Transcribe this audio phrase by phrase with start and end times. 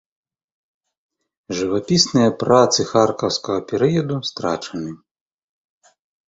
[1.59, 4.91] Жывапісныя працы харкаўскага перыяду страчаны.